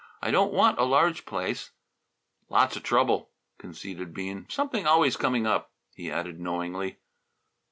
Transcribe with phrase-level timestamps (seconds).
[0.19, 1.69] "I don't want a large place."
[2.49, 4.47] "Lots of trouble," conceded Bean.
[4.49, 6.97] "Something always coming up," he added knowingly.